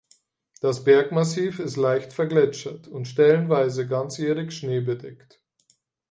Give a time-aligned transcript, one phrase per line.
[0.61, 5.43] Das Bergmassiv ist leicht vergletschert und stellenweise ganzjährig schneebedeckt.